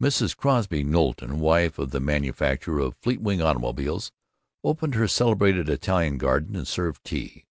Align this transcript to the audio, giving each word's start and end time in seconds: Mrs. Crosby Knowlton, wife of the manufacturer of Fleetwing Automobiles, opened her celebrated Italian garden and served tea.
Mrs. 0.00 0.36
Crosby 0.36 0.84
Knowlton, 0.84 1.40
wife 1.40 1.80
of 1.80 1.90
the 1.90 1.98
manufacturer 1.98 2.78
of 2.78 2.96
Fleetwing 2.98 3.42
Automobiles, 3.42 4.12
opened 4.62 4.94
her 4.94 5.08
celebrated 5.08 5.68
Italian 5.68 6.16
garden 6.16 6.54
and 6.54 6.68
served 6.68 7.02
tea. 7.02 7.44